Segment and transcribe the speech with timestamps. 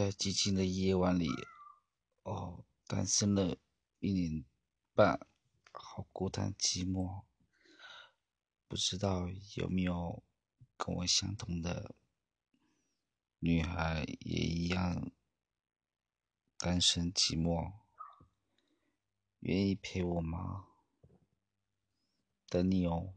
[0.00, 1.28] 在寂静的夜晚里
[2.22, 3.58] 哦单身了
[3.98, 4.46] 一年
[4.94, 5.20] 半
[5.72, 7.24] 好孤单寂寞。
[8.66, 10.22] 不知道有没有
[10.78, 11.94] 跟我相同的
[13.40, 15.12] 女孩也一样
[16.56, 17.70] 单身寂寞
[19.40, 20.64] 愿意陪我吗？
[22.48, 23.12] 等你哦。